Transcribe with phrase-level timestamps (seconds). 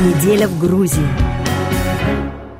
[0.00, 1.04] Неделя в Грузии.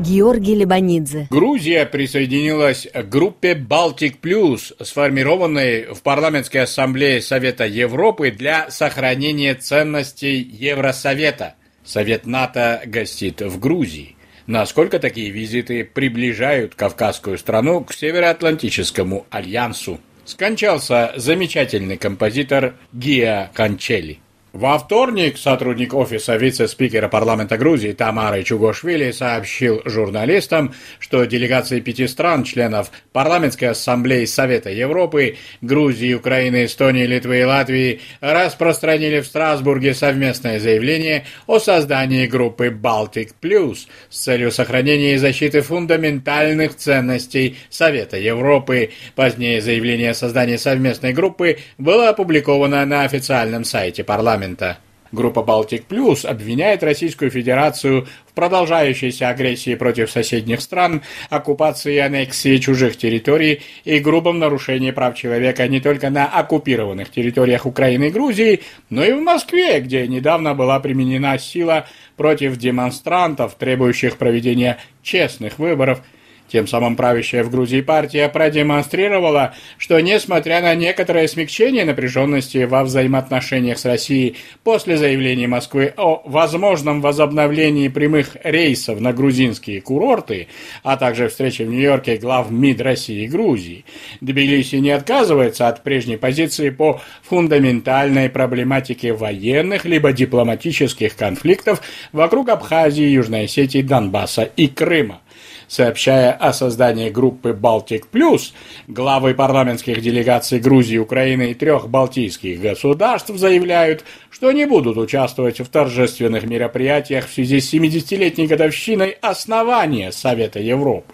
[0.00, 1.28] Георгий Лебанидзе.
[1.30, 10.40] Грузия присоединилась к группе «Балтик Плюс», сформированной в парламентской ассамблее Совета Европы для сохранения ценностей
[10.40, 11.54] Евросовета.
[11.84, 14.16] Совет НАТО гостит в Грузии.
[14.48, 20.00] Насколько такие визиты приближают кавказскую страну к Североатлантическому альянсу?
[20.24, 24.18] Скончался замечательный композитор Гиа Канчели.
[24.54, 32.44] Во вторник сотрудник офиса вице-спикера парламента Грузии Тамары Чугошвили сообщил журналистам, что делегации пяти стран,
[32.44, 40.58] членов парламентской ассамблеи Совета Европы, Грузии, Украины, Эстонии, Литвы и Латвии, распространили в Страсбурге совместное
[40.58, 48.92] заявление о создании группы «Балтик Плюс» с целью сохранения и защиты фундаментальных ценностей Совета Европы.
[49.14, 54.78] Позднее заявление о создании совместной группы было опубликовано на официальном сайте парламента парламента.
[55.10, 62.58] Группа «Балтик Плюс» обвиняет Российскую Федерацию в продолжающейся агрессии против соседних стран, оккупации и аннексии
[62.58, 68.60] чужих территорий и грубом нарушении прав человека не только на оккупированных территориях Украины и Грузии,
[68.90, 71.86] но и в Москве, где недавно была применена сила
[72.18, 76.02] против демонстрантов, требующих проведения честных выборов–
[76.48, 83.78] тем самым правящая в Грузии партия продемонстрировала, что несмотря на некоторое смягчение напряженности во взаимоотношениях
[83.78, 90.48] с Россией после заявления Москвы о возможном возобновлении прямых рейсов на грузинские курорты,
[90.82, 93.84] а также встречи в Нью-Йорке глав МИД России и Грузии,
[94.20, 101.82] Тбилиси не отказывается от прежней позиции по фундаментальной проблематике военных либо дипломатических конфликтов
[102.12, 105.20] вокруг Абхазии, Южной Осетии, Донбасса и Крыма.
[105.68, 108.54] Сообщая о создании группы «Балтик Плюс»,
[108.86, 115.68] главы парламентских делегаций Грузии, Украины и трех балтийских государств заявляют, что не будут участвовать в
[115.68, 121.12] торжественных мероприятиях в связи с 70-летней годовщиной основания Совета Европы.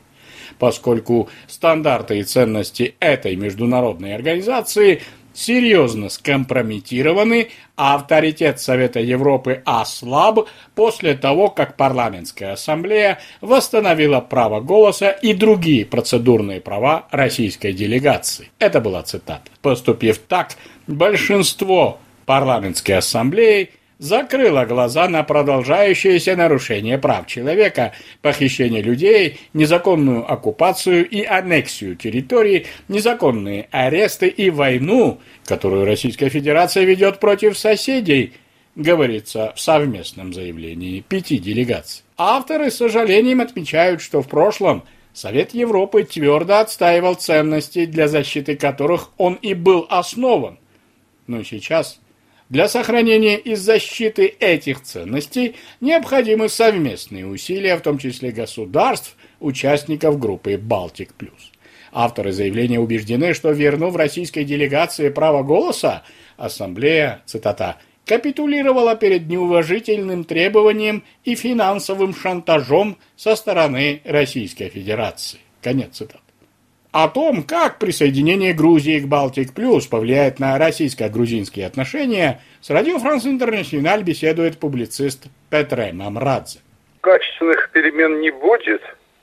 [0.60, 5.02] Поскольку стандарты и ценности этой международной организации
[5.34, 15.10] серьезно скомпрометированы, а авторитет Совета Европы ослаб после того, как парламентская ассамблея восстановила право голоса
[15.10, 18.50] и другие процедурные права российской делегации.
[18.58, 19.50] Это была цитата.
[19.60, 20.56] Поступив так,
[20.86, 31.24] большинство парламентской ассамблеи– закрыла глаза на продолжающееся нарушение прав человека, похищение людей, незаконную оккупацию и
[31.24, 38.32] аннексию территорий, незаконные аресты и войну, которую Российская Федерация ведет против соседей,
[38.74, 42.02] говорится в совместном заявлении пяти делегаций.
[42.16, 49.10] Авторы с сожалением отмечают, что в прошлом Совет Европы твердо отстаивал ценности, для защиты которых
[49.16, 50.58] он и был основан.
[51.28, 52.00] Но сейчас
[52.54, 60.56] для сохранения и защиты этих ценностей необходимы совместные усилия, в том числе государств, участников группы
[60.56, 61.10] «Балтик+.»
[61.92, 66.04] Авторы заявления убеждены, что вернув российской делегации право голоса,
[66.36, 75.40] Ассамблея, цитата, капитулировала перед неуважительным требованием и финансовым шантажом со стороны Российской Федерации.
[75.60, 76.23] Конец цитаты.
[76.94, 83.26] О том, как присоединение Грузии к Балтик Плюс повлияет на российско-грузинские отношения, с Радио Франс
[83.26, 86.60] Интернациональ беседует публицист Петре Мамрадзе.
[87.00, 88.80] Качественных перемен не будет,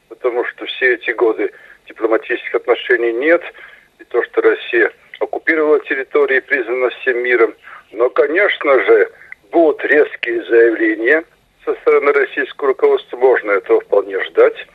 [0.09, 1.50] потому что все эти годы
[1.88, 3.42] дипломатических отношений нет,
[4.00, 7.53] и то, что Россия оккупировала территории, признана всем миром.
[7.94, 9.12] Но, конечно же,
[9.50, 11.24] будут резкие заявления
[11.64, 14.68] со стороны российского руководства, можно этого вполне ждать.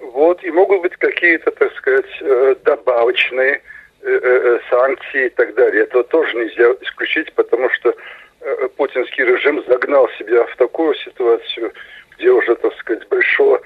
[0.00, 3.60] Вот, и могут быть какие-то, так сказать, э, добавочные
[4.02, 5.84] э, э, санкции и так далее.
[5.84, 7.94] Этого тоже нельзя исключить, потому что
[8.76, 11.72] путинский режим загнал себя в такую ситуацию,
[12.16, 13.60] где уже, так сказать, большого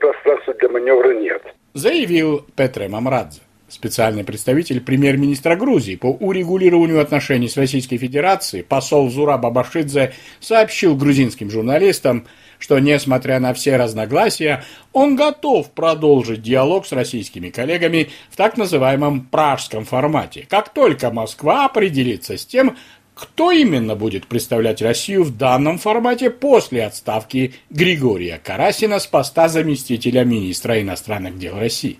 [0.00, 1.42] пространства для маневра нет.
[1.74, 3.42] Заявил Петре Мамрадзе
[3.72, 11.50] специальный представитель премьер-министра Грузии по урегулированию отношений с Российской Федерацией, посол Зура Бабашидзе, сообщил грузинским
[11.50, 12.26] журналистам,
[12.60, 14.62] что, несмотря на все разногласия,
[14.92, 21.64] он готов продолжить диалог с российскими коллегами в так называемом пражском формате, как только Москва
[21.64, 22.76] определится с тем,
[23.14, 30.24] кто именно будет представлять Россию в данном формате после отставки Григория Карасина с поста заместителя
[30.24, 31.98] министра иностранных дел России.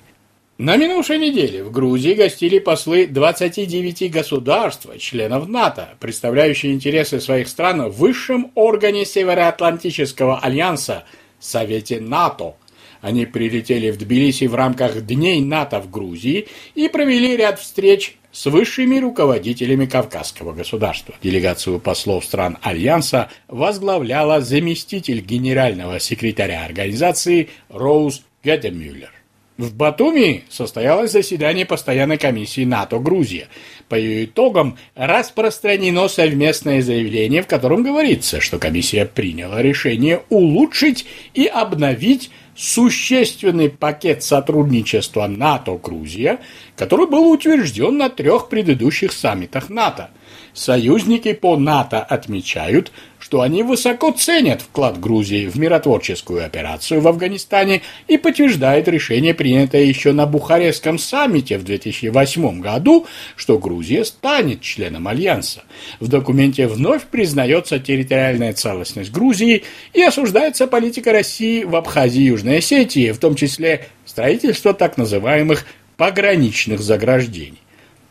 [0.63, 7.89] На минувшей неделе в Грузии гостили послы 29 государств, членов НАТО, представляющие интересы своих стран
[7.89, 11.05] в высшем органе Североатлантического альянса–
[11.41, 12.57] Совете НАТО.
[13.01, 18.45] Они прилетели в Тбилиси в рамках Дней НАТО в Грузии и провели ряд встреч с
[18.45, 21.15] высшими руководителями Кавказского государства.
[21.23, 29.20] Делегацию послов стран Альянса возглавляла заместитель генерального секретаря организации Роуз Геттемюллер.
[29.61, 33.49] В Батуми состоялось заседание постоянной комиссии НАТО-Грузия.
[33.91, 41.05] По ее итогам распространено совместное заявление, в котором говорится, что комиссия приняла решение улучшить
[41.35, 46.39] и обновить существенный пакет сотрудничества НАТО-Грузия,
[46.75, 50.09] который был утвержден на трех предыдущих саммитах НАТО–
[50.61, 57.81] Союзники по НАТО отмечают, что они высоко ценят вклад Грузии в миротворческую операцию в Афганистане
[58.09, 65.09] и подтверждают решение, принятое еще на Бухарестском саммите в 2008 году, что Грузия станет членом
[65.09, 65.63] Альянса.
[65.99, 69.65] В документе вновь признается территориальная целостность Грузии
[69.95, 75.65] и осуждается политика России в Абхазии и Южной Осетии, в том числе строительство так называемых
[75.97, 77.61] пограничных заграждений.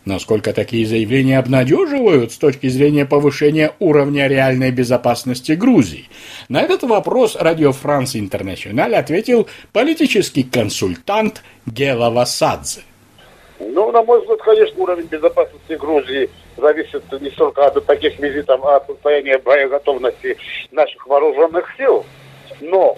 [0.05, 6.09] Насколько такие заявления обнадеживают с точки зрения повышения уровня реальной безопасности Грузии?
[6.47, 12.81] На этот вопрос Радио Франс Интернациональ ответил политический консультант Гела Васадзе.
[13.59, 18.77] Ну, на мой взгляд, конечно, уровень безопасности Грузии зависит не столько от таких визитов, а
[18.77, 20.37] от состояния боеготовности
[20.71, 22.05] наших вооруженных сил.
[22.61, 22.97] Но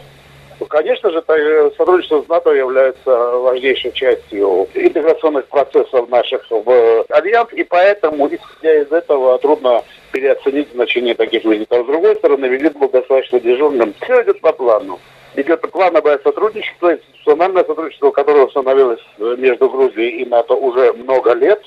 [0.62, 7.52] ну, конечно же, э, сотрудничество с НАТО является важнейшей частью интеграционных процессов наших в Альянс,
[7.54, 11.84] и поэтому, исходя из этого, трудно переоценить значение таких визитов.
[11.84, 13.96] С другой стороны, визит был достаточно дежурным.
[14.02, 15.00] Все идет по плану.
[15.36, 21.60] Идет плановое сотрудничество, институциональное сотрудничество, которое установилось между Грузией и НАТО уже много лет.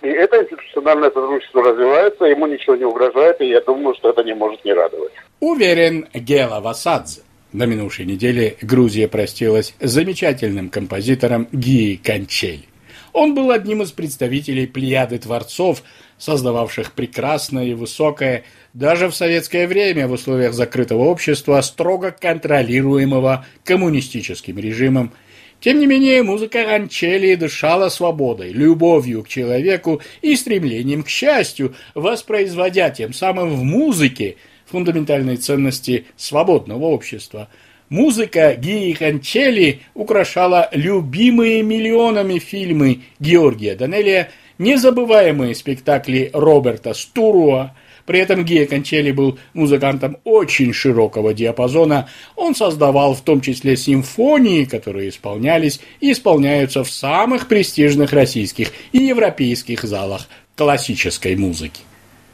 [0.00, 4.34] И это институциональное сотрудничество развивается, ему ничего не угрожает, и я думаю, что это не
[4.34, 5.12] может не радовать.
[5.40, 7.22] Уверен Гела Васадзе.
[7.52, 12.66] На минувшей неделе Грузия простилась с замечательным композитором Гии Кончель.
[13.12, 15.82] Он был одним из представителей плеяды творцов,
[16.16, 24.58] создававших прекрасное и высокое, даже в советское время в условиях закрытого общества, строго контролируемого коммунистическим
[24.58, 25.12] режимом.
[25.60, 32.88] Тем не менее, музыка Ранчели дышала свободой, любовью к человеку и стремлением к счастью, воспроизводя
[32.88, 34.36] тем самым в музыке–
[34.72, 37.48] фундаментальные ценности свободного общества.
[37.88, 47.74] Музыка Гии Ханчели украшала любимые миллионами фильмы Георгия Данелия, незабываемые спектакли Роберта Стуруа,
[48.06, 52.08] при этом Гия Кончели был музыкантом очень широкого диапазона.
[52.34, 58.98] Он создавал в том числе симфонии, которые исполнялись и исполняются в самых престижных российских и
[58.98, 61.82] европейских залах классической музыки.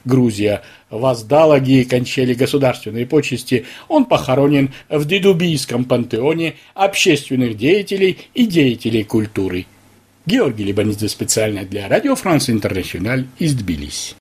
[0.04, 9.04] Грузия воздала Гии Кончели государственные почести, он похоронен в Дедубийском пантеоне общественных деятелей и деятелей
[9.04, 9.66] культуры.
[10.26, 14.14] Георгий Либанидзе специально для Радио Франс Интернациональ из Тбилиси.